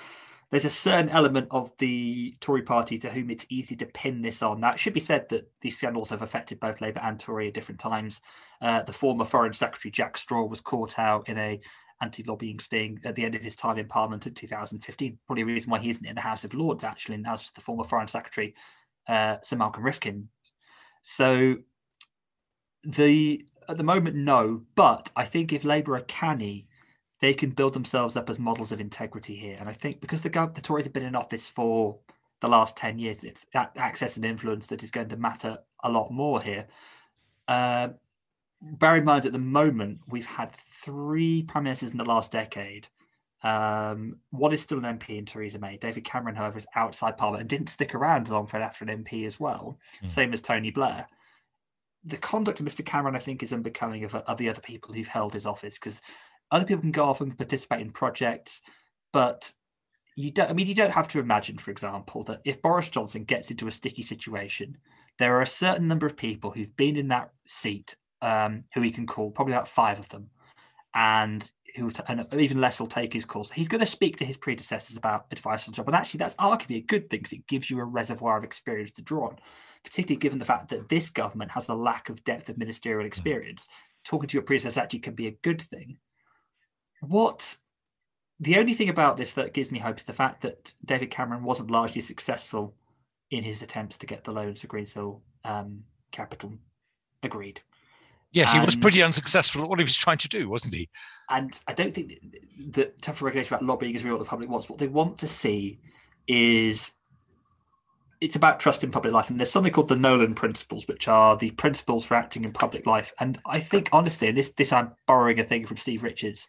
[0.50, 4.42] there's a certain element of the Tory party to whom it's easy to pin this
[4.42, 4.60] on.
[4.60, 7.54] Now, it should be said that these scandals have affected both Labour and Tory at
[7.54, 8.20] different times.
[8.60, 11.60] Uh, the former Foreign Secretary Jack Straw was caught out in a
[12.00, 15.18] anti-lobbying sting at the end of his time in Parliament in 2015.
[15.26, 17.50] Probably a reason why he isn't in the House of Lords, actually, and as was
[17.52, 18.54] the former Foreign Secretary
[19.08, 20.26] uh, Sir Malcolm Rifkind.
[21.02, 21.56] So
[22.84, 24.62] the at the moment, no.
[24.74, 26.65] But I think if Labour are canny,
[27.20, 29.56] they can build themselves up as models of integrity here.
[29.58, 31.98] And I think because the the Tories have been in office for
[32.40, 35.90] the last 10 years, it's that access and influence that is going to matter a
[35.90, 36.66] lot more here.
[37.48, 37.88] Uh,
[38.60, 40.52] bear in mind, at the moment, we've had
[40.82, 42.88] three prime ministers in the last decade.
[43.42, 45.76] Um, one is still an MP in Theresa May.
[45.76, 49.26] David Cameron, however, is outside Parliament and didn't stick around long for after an MP
[49.26, 50.10] as well, mm.
[50.10, 51.06] same as Tony Blair.
[52.04, 52.84] The conduct of Mr.
[52.84, 56.02] Cameron, I think, is unbecoming of, of the other people who've held his office because
[56.50, 58.60] other people can go off and participate in projects,
[59.12, 59.52] but
[60.16, 60.50] you don't.
[60.50, 63.68] I mean, you don't have to imagine, for example, that if Boris Johnson gets into
[63.68, 64.78] a sticky situation,
[65.18, 68.90] there are a certain number of people who've been in that seat um, who he
[68.90, 70.30] can call, probably about five of them,
[70.94, 73.50] and who and even less will take his calls.
[73.50, 76.36] He's going to speak to his predecessors about advice on the job, and actually, that's
[76.36, 79.36] arguably a good thing because it gives you a reservoir of experience to draw on.
[79.84, 83.06] Particularly given the fact that this government has a lack of depth of ministerial mm.
[83.06, 83.68] experience,
[84.04, 85.98] talking to your predecessor actually can be a good thing
[87.00, 87.56] what
[88.40, 91.42] the only thing about this that gives me hope is the fact that David Cameron
[91.42, 92.74] wasn't largely successful
[93.30, 96.52] in his attempts to get the loans for Greensill um, Capital
[97.22, 97.60] agreed.
[98.32, 100.88] Yes, and, he was pretty unsuccessful at what he was trying to do, wasn't he?
[101.30, 102.12] And I don't think
[102.72, 104.68] that tougher regulation about lobbying is really what the public wants.
[104.68, 105.78] What they want to see
[106.26, 106.92] is
[108.20, 109.30] it's about trust in public life.
[109.30, 112.86] And there's something called the Nolan principles, which are the principles for acting in public
[112.86, 113.12] life.
[113.20, 116.46] And I think honestly, and this this I'm borrowing a thing from Steve Richards,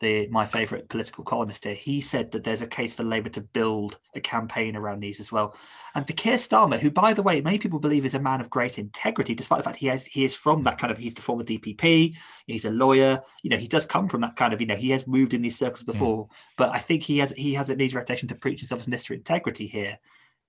[0.00, 3.40] the my favourite political columnist here, he said that there's a case for Labour to
[3.40, 5.56] build a campaign around these as well.
[5.94, 8.50] And for Keir Starmer, who, by the way, many people believe is a man of
[8.50, 11.22] great integrity, despite the fact he has he is from that kind of he's the
[11.22, 12.14] former DPP,
[12.46, 14.90] he's a lawyer, you know, he does come from that kind of you know he
[14.90, 16.28] has moved in these circles before.
[16.30, 16.36] Yeah.
[16.56, 19.14] But I think he has he has a needs reputation to preach himself as Mr.
[19.14, 19.98] Integrity here.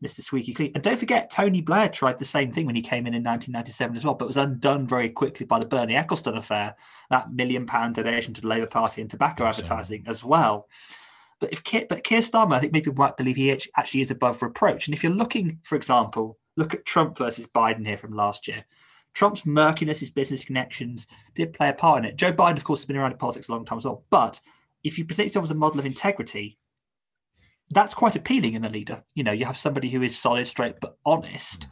[0.03, 0.21] Mr.
[0.21, 0.71] Squeaky Clean.
[0.73, 3.97] And don't forget, Tony Blair tried the same thing when he came in in 1997
[3.97, 6.75] as well, but was undone very quickly by the Bernie Ecclestone affair,
[7.09, 10.67] that million pound donation to the Labour Party and tobacco advertising as well.
[11.39, 14.41] But if Keir, but Keir Starmer, I think maybe might believe he actually is above
[14.41, 14.88] reproach.
[14.88, 18.65] And if you're looking, for example, look at Trump versus Biden here from last year.
[19.13, 22.15] Trump's murkiness, his business connections did play a part in it.
[22.15, 24.03] Joe Biden, of course, has been around in politics a long time as well.
[24.09, 24.39] But
[24.83, 26.59] if you present yourself as a model of integrity,
[27.71, 29.03] that's quite appealing in a leader.
[29.13, 31.67] You know, you have somebody who is solid, straight, but honest.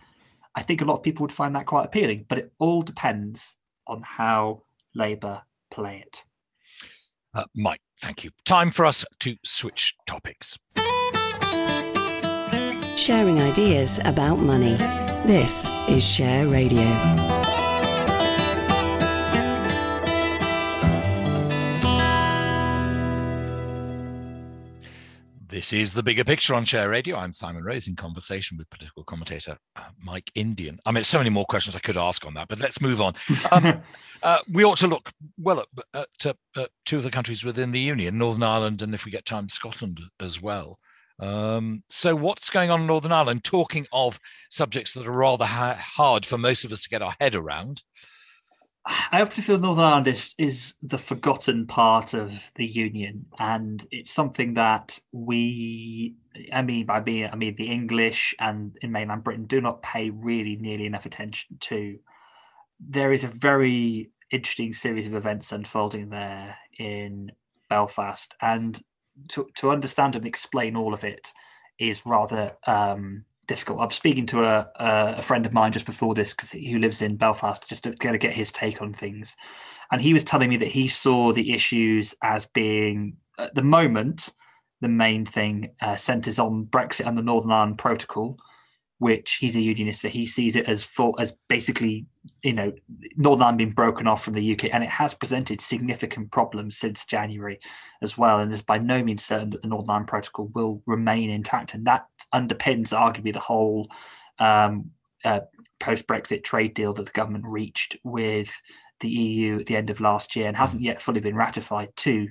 [0.56, 3.56] I think a lot of people would find that quite appealing, but it all depends
[3.88, 4.64] on how
[4.96, 6.24] Labour play it.
[7.34, 8.32] Uh, Mike, thank you.
[8.46, 10.58] Time for us to switch topics.
[12.98, 14.76] Sharing ideas about money.
[15.26, 17.67] This is Share Radio.
[25.68, 27.18] This is the bigger picture on Share Radio.
[27.18, 30.80] I'm Simon Rose in conversation with political commentator uh, Mike Indian.
[30.86, 33.16] I mean, so many more questions I could ask on that, but let's move on.
[33.52, 33.82] Um,
[34.24, 37.82] uh, we ought to look well at, at, at, two of the countries within the
[37.82, 40.78] Union, Northern Ireland, and if we get time, Scotland as well.
[41.20, 43.44] Um, so, what's going on in Northern Ireland?
[43.44, 47.16] Talking of subjects that are rather ha- hard for most of us to get our
[47.20, 47.82] head around.
[49.12, 54.12] I often feel Northern Ireland is, is the forgotten part of the union, and it's
[54.12, 56.16] something that we,
[56.54, 60.10] I mean, by me, I mean the English and in mainland Britain do not pay
[60.10, 62.00] really nearly enough attention to.
[62.80, 67.32] There is a very interesting series of events unfolding there in
[67.70, 68.82] Belfast, and
[69.30, 71.34] to to understand and explain all of it
[71.80, 73.80] is rather um, difficult.
[73.82, 77.16] I'm speaking to a, a friend of mine just before this because who lives in
[77.16, 79.36] Belfast, just to kind of get his take on things,
[79.92, 84.30] and he was telling me that he saw the issues as being at the moment
[84.82, 88.38] the main thing uh, centres on Brexit and the Northern Ireland Protocol,
[89.00, 92.06] which he's a unionist, so he sees it as full as basically,
[92.42, 92.72] you know,
[93.16, 97.06] Northern Ireland being broken off from the UK, and it has presented significant problems since
[97.06, 97.60] January
[98.02, 101.30] as well, and is by no means certain that the Northern Ireland Protocol will remain
[101.30, 103.88] intact, and that underpins arguably the whole
[104.40, 104.92] um,
[105.24, 105.42] uh,
[105.80, 108.52] post-Brexit trade deal that the government reached with
[109.00, 112.30] the EU at the end of last year and hasn't yet fully been ratified too.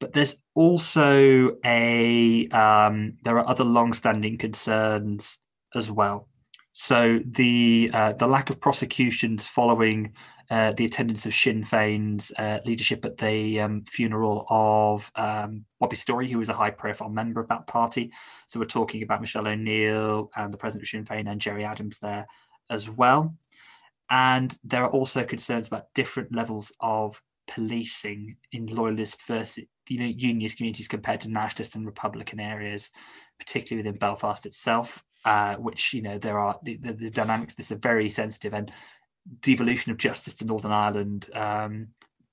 [0.00, 5.38] But there's also a um, there are other long-standing concerns
[5.74, 6.28] as well.
[6.72, 10.12] So the uh, the lack of prosecutions following
[10.50, 15.96] uh, the attendance of Sinn Féin's uh, leadership at the um, funeral of um, Bobby
[15.96, 18.12] Storey, who was a high profile member of that party.
[18.46, 21.98] So we're talking about Michelle O'Neill and the president of Sinn Féin and Gerry Adams
[22.00, 22.26] there
[22.68, 23.34] as well.
[24.10, 30.06] And there are also concerns about different levels of policing in loyalist versus you know
[30.06, 32.90] unionist communities compared to nationalist and republican areas,
[33.38, 37.54] particularly within Belfast itself uh, which you know there are the, the, the, dynamics.
[37.54, 38.70] This is very sensitive and
[39.40, 41.88] devolution of justice to Northern Ireland um,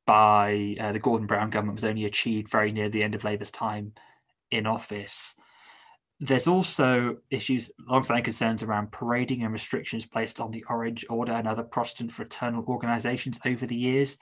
[0.05, 3.51] by uh, the Gordon Brown government was only achieved very near the end of Labour's
[3.51, 3.93] time
[4.49, 5.35] in office.
[6.19, 11.47] There's also issues, alongside concerns around parading and restrictions placed on the Orange Order and
[11.47, 14.17] other Protestant fraternal organisations over the years,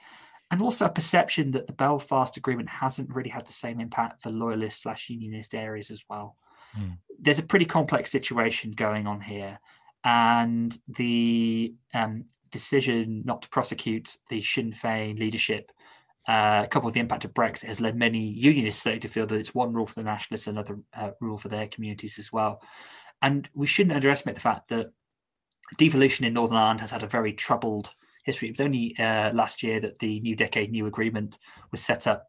[0.50, 4.30] and also a perception that the Belfast Agreement hasn't really had the same impact for
[4.30, 6.36] loyalist slash unionist areas as well.
[6.78, 6.98] Mm.
[7.18, 9.58] There's a pretty complex situation going on here,
[10.04, 15.70] and the um, decision not to prosecute the Sinn Féin leadership,
[16.26, 19.54] uh, coupled with the impact of Brexit, has led many unionists to feel that it's
[19.54, 22.62] one rule for the nationalists, another uh, rule for their communities as well.
[23.22, 24.92] And we shouldn't underestimate the fact that
[25.76, 27.90] devolution in Northern Ireland has had a very troubled
[28.24, 28.48] history.
[28.48, 31.38] It was only uh, last year that the New Decade New Agreement
[31.70, 32.26] was set up.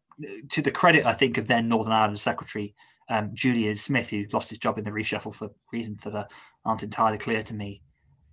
[0.49, 2.75] To the credit, I think, of then Northern Ireland Secretary
[3.11, 6.27] um, Julian Smith, who lost his job in the reshuffle for reasons that are,
[6.65, 7.81] aren't entirely clear to me.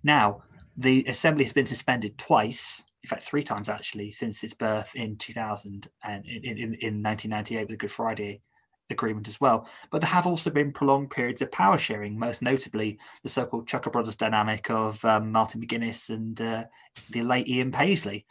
[0.03, 0.43] Now,
[0.77, 5.17] the assembly has been suspended twice, in fact, three times actually, since its birth in
[5.17, 8.41] 2000 and in, in, in 1998 with the Good Friday
[8.89, 9.67] Agreement as well.
[9.91, 13.67] But there have also been prolonged periods of power sharing, most notably the so called
[13.67, 16.63] Chuckle Brothers dynamic of um, Martin McGuinness and uh,
[17.09, 18.25] the late Ian Paisley.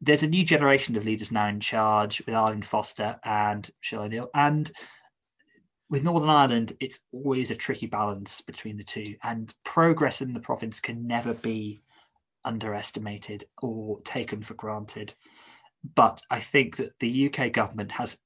[0.00, 4.30] There's a new generation of leaders now in charge with Arlene Foster and Michelle O'Neill.
[4.34, 4.72] And
[5.88, 10.40] with Northern Ireland, it's always a tricky balance between the two, and progress in the
[10.40, 11.80] province can never be
[12.44, 15.14] underestimated or taken for granted.
[15.94, 18.16] But I think that the UK government has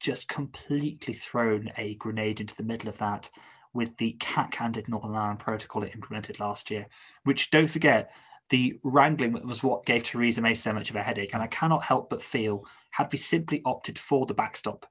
[0.00, 3.30] just completely thrown a grenade into the middle of that
[3.72, 6.86] with the cat-handed Northern Ireland Protocol it implemented last year,
[7.24, 8.10] which don't forget
[8.48, 11.34] the wrangling was what gave Theresa May so much of a headache.
[11.34, 14.86] And I cannot help but feel had we simply opted for the backstop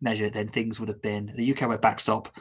[0.00, 2.34] measure, then things would have been the UK web backstop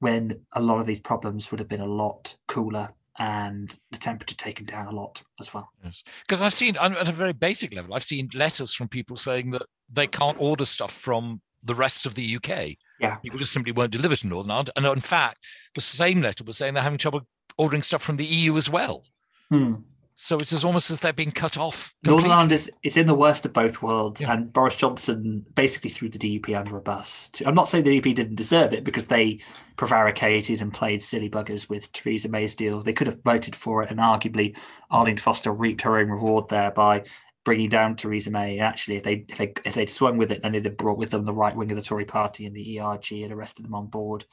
[0.00, 4.34] when a lot of these problems would have been a lot cooler and the temperature
[4.34, 5.70] taken down a lot as well.
[5.84, 9.50] Yes, because I've seen at a very basic level, I've seen letters from people saying
[9.52, 12.76] that they can't order stuff from the rest of the UK.
[12.98, 14.70] Yeah, people just simply won't deliver to Northern Ireland.
[14.76, 15.38] And in fact,
[15.74, 17.20] the same letter was saying they're having trouble
[17.58, 19.04] ordering stuff from the EU as well.
[19.50, 19.74] Hmm.
[20.14, 21.94] So it's as almost as they're being cut off.
[22.04, 22.28] Completely.
[22.28, 24.32] Northern Ireland is it's in the worst of both worlds, yeah.
[24.32, 27.30] and Boris Johnson basically threw the DUP under a bus.
[27.44, 29.40] I'm not saying the DUP didn't deserve it because they
[29.76, 32.82] prevaricated and played silly buggers with Theresa May's deal.
[32.82, 34.56] They could have voted for it, and arguably
[34.90, 37.04] Arlene Foster reaped her own reward there by
[37.44, 38.58] bringing down Theresa May.
[38.58, 41.10] Actually, if they if they if they'd swung with it, then they'd have brought with
[41.10, 43.64] them the right wing of the Tory Party and the ERG and the rest of
[43.64, 44.26] them on board.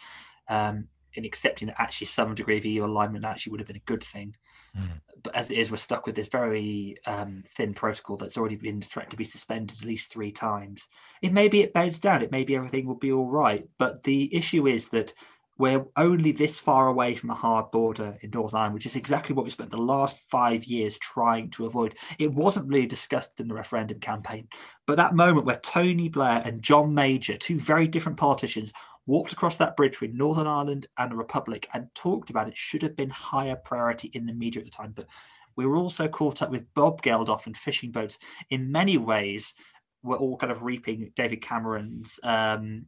[0.47, 3.79] Um, in accepting that actually some degree of EU alignment actually would have been a
[3.79, 4.35] good thing.
[4.77, 5.01] Mm.
[5.23, 8.81] But as it is, we're stuck with this very um, thin protocol that's already been
[8.81, 10.87] threatened to be suspended at least three times.
[11.21, 13.67] It may be it beds down, it may be everything will be all right.
[13.77, 15.13] But the issue is that
[15.59, 19.35] we're only this far away from a hard border in Northern Ireland, which is exactly
[19.35, 21.95] what we spent the last five years trying to avoid.
[22.17, 24.47] It wasn't really discussed in the referendum campaign,
[24.87, 28.71] but that moment where Tony Blair and John Major, two very different politicians,
[29.09, 32.83] walked across that bridge between Northern Ireland and the Republic and talked about it should
[32.83, 34.93] have been higher priority in the media at the time.
[34.95, 35.07] But
[35.55, 38.19] we were also caught up with Bob Geldof and fishing boats.
[38.51, 39.55] In many ways,
[40.03, 42.85] we're all kind of reaping David Cameron's um,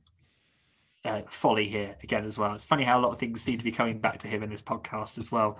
[1.03, 2.53] uh, folly here again as well.
[2.53, 4.51] It's funny how a lot of things seem to be coming back to him in
[4.51, 5.59] this podcast as well.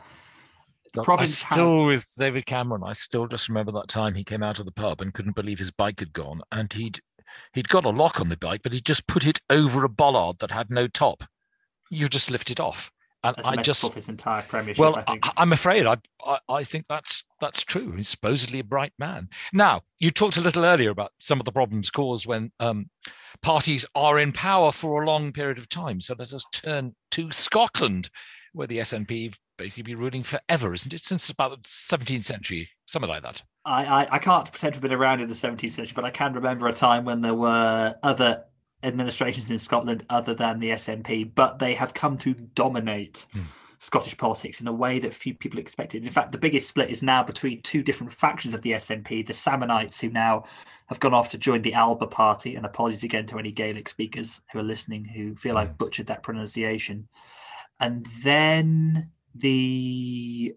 [1.08, 2.84] I still with David Cameron.
[2.86, 5.58] I still just remember that time he came out of the pub and couldn't believe
[5.58, 7.00] his bike had gone, and he'd
[7.54, 10.39] He'd got a lock on the bike, but he just put it over a bollard
[10.39, 11.24] that had no top.
[11.89, 12.91] You just lift it off.
[13.24, 14.80] And that's I just his entire premiership.
[14.80, 17.91] Well, I am afraid I, I, I think that's that's true.
[17.91, 19.30] He's supposedly a bright man.
[19.54, 22.89] Now, you talked a little earlier about some of the problems caused when um,
[23.44, 26.02] parties are in power for a long period of time.
[26.02, 28.10] So let us turn to Scotland,
[28.53, 31.03] where the SNP basically be ruling forever, isn't it?
[31.03, 33.43] Since about the 17th century, something like that.
[33.65, 36.09] I, I, I can't pretend to have been around in the 17th century, but I
[36.09, 38.43] can remember a time when there were other
[38.83, 43.43] administrations in Scotland other than the SNP, but they have come to dominate mm.
[43.77, 46.03] Scottish politics in a way that few people expected.
[46.03, 49.33] In fact, the biggest split is now between two different factions of the SNP, the
[49.33, 50.43] Salmondites, who now
[50.87, 52.55] have gone off to join the Alba Party.
[52.55, 55.75] And apologies again to any Gaelic speakers who are listening who feel I've hmm.
[55.75, 57.07] butchered that pronunciation.
[57.82, 60.56] And then the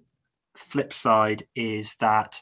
[0.55, 2.41] flip side is that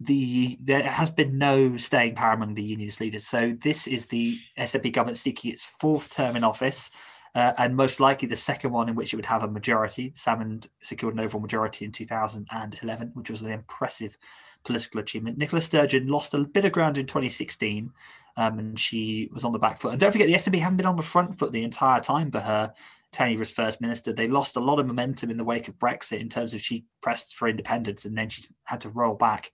[0.00, 3.26] the there has been no staying power among the unionist leaders.
[3.26, 6.90] So this is the SNP government seeking its fourth term in office,
[7.34, 10.12] uh, and most likely the second one in which it would have a majority.
[10.12, 14.16] Salmond secured an overall majority in 2011, which was an impressive
[14.62, 15.38] political achievement.
[15.38, 17.90] Nicola Sturgeon lost a bit of ground in 2016,
[18.36, 19.92] um, and she was on the back foot.
[19.92, 22.40] And don't forget, the SNP haven't been on the front foot the entire time for
[22.40, 22.72] her
[23.12, 24.12] tenure as first minister.
[24.12, 26.84] They lost a lot of momentum in the wake of Brexit in terms of she
[27.00, 29.52] pressed for independence, and then she had to roll back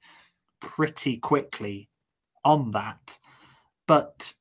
[0.61, 1.89] pretty quickly
[2.45, 3.19] on that.
[3.87, 4.35] But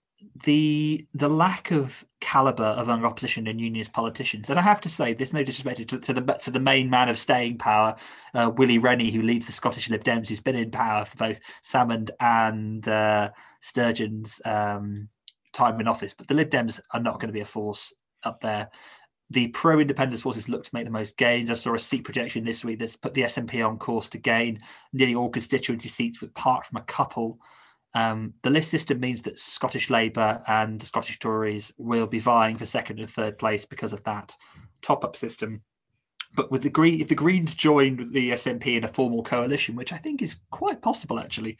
[0.46, 5.14] the the lack of caliber of opposition and unionist politicians, and I have to say,
[5.14, 7.96] there's no disrespect to, to the to the main man of staying power,
[8.34, 11.40] uh, Willie Rennie, who leads the Scottish Lib Dems, who's been in power for both
[11.64, 13.30] Salmond and uh,
[13.62, 15.10] Sturgeon's um,
[15.52, 16.14] time in office.
[16.14, 18.70] But the Lib Dems are not going to be a force up there
[19.30, 21.50] the pro independence forces look to make the most gains.
[21.50, 24.62] I saw a seat projection this week that's put the SNP on course to gain
[24.92, 27.40] nearly all constituency seats, apart from a couple.
[27.96, 32.58] Um, the list system means that Scottish Labour and the Scottish Tories will be vying
[32.58, 34.36] for second and third place because of that
[34.82, 35.62] top up system.
[36.36, 39.94] But with the Green, if the Greens join the SNP in a formal coalition, which
[39.94, 41.58] I think is quite possible actually,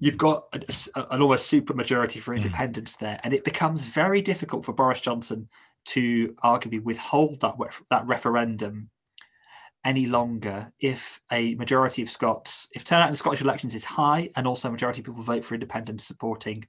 [0.00, 0.60] you've got a,
[0.96, 2.42] a, an almost super majority for hmm.
[2.42, 2.98] independence mm.
[3.00, 5.48] there, and it becomes very difficult for Boris Johnson
[5.86, 7.54] to arguably withhold that
[7.90, 8.90] that referendum
[9.84, 14.46] any longer if a majority of Scots, if turnout in Scottish elections is high, and
[14.46, 16.64] also a majority of people vote for independent supporting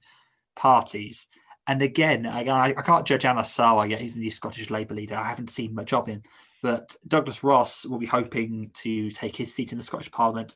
[0.54, 1.26] parties.
[1.66, 4.00] And again, I, I can't judge Anas Sarwar yet.
[4.00, 5.16] He's the new Scottish Labour leader.
[5.16, 6.22] I haven't seen much of him.
[6.62, 10.54] But Douglas Ross will be hoping to take his seat in the Scottish Parliament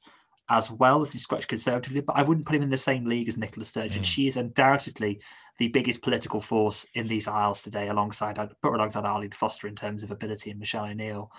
[0.51, 2.05] as well as the Scottish Conservative.
[2.05, 4.03] But I wouldn't put him in the same league as Nicola Sturgeon.
[4.03, 4.07] Mm.
[4.07, 5.21] She is undoubtedly
[5.59, 9.69] the biggest political force in these isles today, alongside I'd put her alongside Arlene Foster
[9.69, 11.31] in terms of ability and Michelle O'Neill.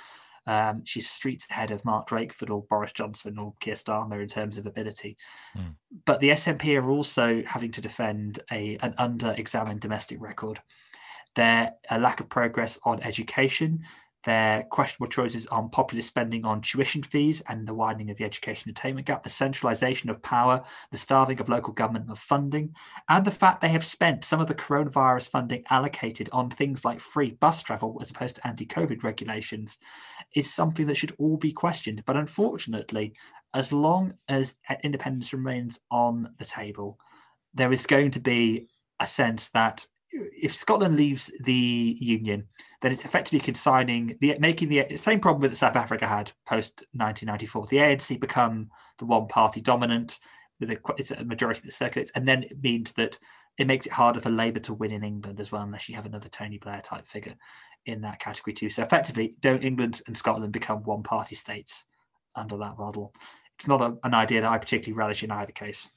[0.47, 4.57] Um, she's streets ahead of Mark Drakeford or Boris Johnson or Keir Starmer in terms
[4.57, 5.17] of ability.
[5.55, 5.75] Mm.
[6.05, 10.61] But the SNP are also having to defend a an under-examined domestic record.
[11.35, 13.85] There a lack of progress on education.
[14.23, 18.69] Their questionable choices on populist spending on tuition fees and the widening of the education
[18.69, 22.75] attainment gap, the centralization of power, the starving of local government of funding,
[23.09, 26.99] and the fact they have spent some of the coronavirus funding allocated on things like
[26.99, 29.79] free bus travel as opposed to anti COVID regulations
[30.35, 32.03] is something that should all be questioned.
[32.05, 33.13] But unfortunately,
[33.53, 36.99] as long as independence remains on the table,
[37.53, 38.67] there is going to be
[38.99, 42.45] a sense that if Scotland leaves the union,
[42.81, 47.67] then it's effectively consigning the making the same problem that South Africa had post 1994.
[47.67, 50.19] The ANC become the one party dominant
[50.59, 53.17] with a, it's a majority of the circuits, and then it means that
[53.57, 56.05] it makes it harder for Labour to win in England as well, unless you have
[56.05, 57.35] another Tony Blair type figure
[57.85, 58.69] in that category too.
[58.69, 61.85] So effectively, don't England and Scotland become one party states
[62.35, 63.13] under that model?
[63.57, 65.89] It's not a, an idea that I particularly relish in either case.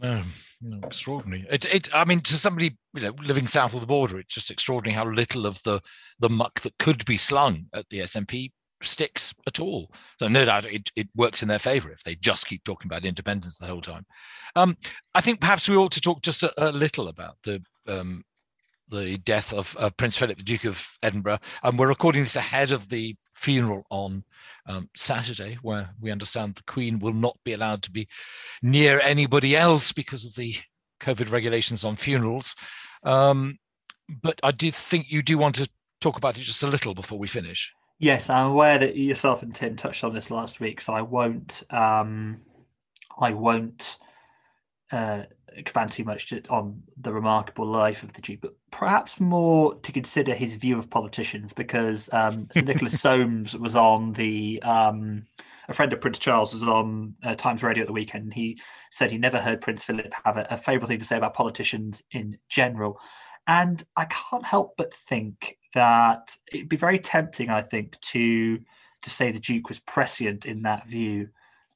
[0.00, 0.22] No,
[0.60, 1.46] no, extraordinary.
[1.50, 1.94] It, it.
[1.94, 5.06] I mean, to somebody you know living south of the border, it's just extraordinary how
[5.06, 5.80] little of the
[6.18, 8.50] the muck that could be slung at the SNP
[8.82, 9.92] sticks at all.
[10.18, 13.04] So no doubt it, it works in their favour if they just keep talking about
[13.04, 14.06] independence the whole time.
[14.56, 14.76] Um,
[15.14, 18.24] I think perhaps we ought to talk just a, a little about the um,
[18.88, 21.38] the death of, of, Prince Philip, the Duke of Edinburgh.
[21.62, 24.24] And we're recording this ahead of the funeral on
[24.66, 28.08] um, Saturday, where we understand the Queen will not be allowed to be
[28.62, 30.54] near anybody else because of the
[31.00, 32.54] COVID regulations on funerals.
[33.02, 33.58] Um,
[34.22, 35.68] but I did think you do want to
[36.00, 37.72] talk about it just a little before we finish.
[37.98, 41.62] Yes, I'm aware that yourself and Tim touched on this last week, so I won't.
[41.70, 42.40] Um,
[43.18, 43.98] I won't
[44.90, 45.24] uh,
[45.56, 50.34] expand too much on the remarkable life of the Duke, but perhaps more to consider
[50.34, 55.24] his view of politicians, because um, Sir Nicholas Soames was on the um,
[55.68, 58.34] a friend of Prince Charles was on uh, Times Radio at the weekend.
[58.34, 61.34] He said he never heard Prince Philip have a, a favourable thing to say about
[61.34, 62.98] politicians in general,
[63.46, 68.58] and I can't help but think that it'd be very tempting, I think, to
[69.02, 71.28] to say the Duke was prescient in that view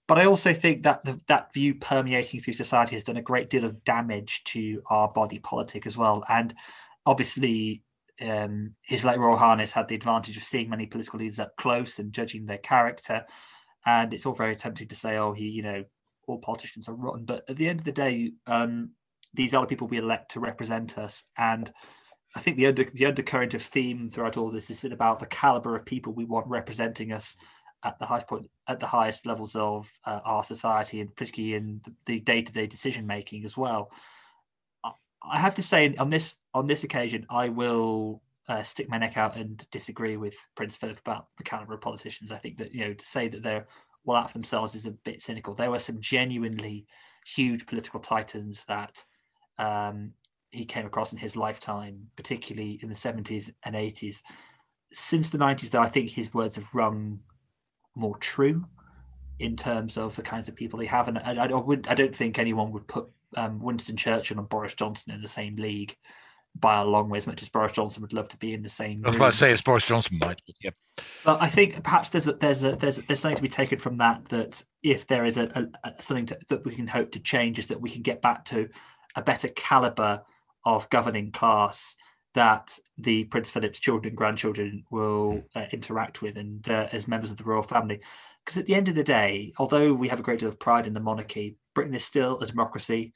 [0.08, 3.50] but I also think that the, that view permeating through society has done a great
[3.50, 6.24] deal of damage to our body politic as well.
[6.28, 6.54] And
[7.04, 7.82] obviously,
[8.20, 11.98] um, His Late Royal Highness had the advantage of seeing many political leaders up close
[11.98, 13.24] and judging their character.
[13.84, 15.84] And it's all very tempting to say, oh, he, you know,
[16.28, 17.24] all politicians are rotten.
[17.24, 18.90] But at the end of the day, um,
[19.34, 21.24] these are the people we elect to represent us.
[21.36, 21.72] And
[22.36, 25.26] I think the under, the undercurrent of theme throughout all this has been about the
[25.26, 27.36] caliber of people we want representing us
[27.86, 31.80] at the highest point, at the highest levels of uh, our society, and particularly in
[32.04, 33.90] the day to day decision making as well.
[35.28, 39.16] I have to say, on this on this occasion, I will uh, stick my neck
[39.16, 42.32] out and disagree with Prince Philip about the caliber of politicians.
[42.32, 43.66] I think that you know to say that they're
[44.04, 45.54] well out for themselves is a bit cynical.
[45.54, 46.86] There were some genuinely
[47.24, 49.04] huge political titans that
[49.58, 50.12] um,
[50.50, 54.22] he came across in his lifetime, particularly in the 70s and 80s.
[54.92, 57.20] Since the 90s, though, I think his words have rung
[57.96, 58.64] more true
[59.38, 61.08] in terms of the kinds of people they have.
[61.08, 64.74] And I, I, would, I don't think anyone would put um, Winston Churchill and Boris
[64.74, 65.96] Johnson in the same league
[66.58, 68.68] by a long way, as much as Boris Johnson would love to be in the
[68.68, 69.02] same.
[69.04, 70.70] I was about to say it's Boris Johnson might, but yeah.
[71.24, 73.98] But I think perhaps there's a, there's a, there's there's something to be taken from
[73.98, 74.26] that.
[74.30, 77.58] That if there is a, a, a something to, that we can hope to change,
[77.58, 78.68] is that we can get back to
[79.14, 80.22] a better caliber
[80.64, 81.96] of governing class
[82.36, 87.30] that the Prince Philip's children and grandchildren will uh, interact with and uh, as members
[87.30, 87.98] of the royal family.
[88.44, 90.86] Because at the end of the day, although we have a great deal of pride
[90.86, 93.14] in the monarchy, Britain is still a democracy.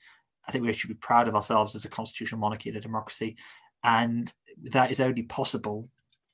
[0.48, 3.36] I think we should be proud of ourselves as a constitutional monarchy and a democracy.
[3.84, 4.32] And
[4.70, 5.90] that is only possible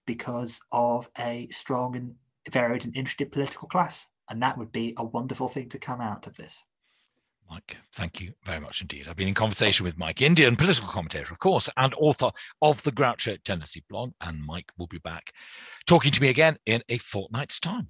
[0.07, 2.15] because of a strong and
[2.53, 4.07] varied and interested political class.
[4.31, 6.65] And that would be a wonderful thing to come out of this.
[7.49, 9.07] Mike, thank you very much indeed.
[9.09, 12.31] I've been in conversation with Mike Indian, political commentator, of course, and author
[12.61, 14.13] of the Groucho Tendency blog.
[14.21, 15.33] And Mike will be back
[15.87, 17.89] talking to me again in a fortnight's time.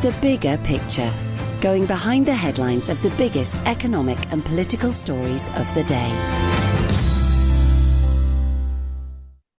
[0.00, 1.12] The bigger picture,
[1.60, 6.57] going behind the headlines of the biggest economic and political stories of the day.